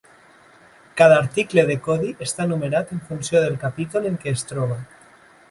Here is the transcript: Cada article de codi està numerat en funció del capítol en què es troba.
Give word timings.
Cada 1.01 1.17
article 1.23 1.65
de 1.71 1.75
codi 1.89 2.09
està 2.27 2.49
numerat 2.53 2.95
en 2.97 3.05
funció 3.11 3.43
del 3.45 3.61
capítol 3.67 4.09
en 4.13 4.19
què 4.25 4.35
es 4.41 4.49
troba. 4.55 4.81